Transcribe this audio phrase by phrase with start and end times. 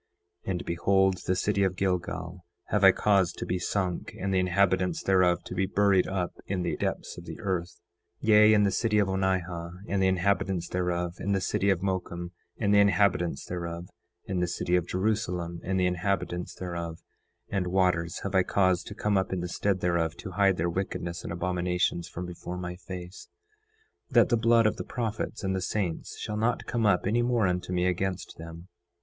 [0.47, 4.39] 9:6 And behold, the city of Gilgal have I caused to be sunk, and the
[4.39, 7.79] inhabitants thereof to be buried up in the depths of the earth;
[8.23, 11.83] 9:7 Yea, and the city of Onihah and the inhabitants thereof, and the city of
[11.83, 13.89] Mocum and the inhabitants thereof,
[14.27, 17.03] and the city of Jerusalem and the inhabitants thereof;
[17.49, 20.67] and waters have I caused to come up in the stead thereof, to hide their
[20.67, 23.27] wickedness and abominations from before my face,
[24.09, 27.45] that the blood of the prophets and the saints shall not come up any more
[27.45, 28.67] unto me against them.